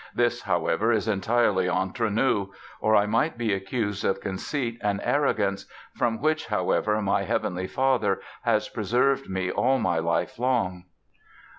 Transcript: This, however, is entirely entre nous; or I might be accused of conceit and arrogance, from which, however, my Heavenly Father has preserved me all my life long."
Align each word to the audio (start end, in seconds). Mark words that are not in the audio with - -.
This, 0.15 0.41
however, 0.41 0.91
is 0.91 1.07
entirely 1.07 1.69
entre 1.69 2.09
nous; 2.09 2.47
or 2.79 2.95
I 2.95 3.05
might 3.05 3.37
be 3.37 3.53
accused 3.53 4.03
of 4.03 4.19
conceit 4.19 4.79
and 4.81 4.99
arrogance, 5.03 5.67
from 5.95 6.19
which, 6.19 6.47
however, 6.47 6.99
my 7.03 7.21
Heavenly 7.21 7.67
Father 7.67 8.19
has 8.41 8.67
preserved 8.67 9.29
me 9.29 9.51
all 9.51 9.77
my 9.77 9.99
life 9.99 10.39
long." 10.39 10.85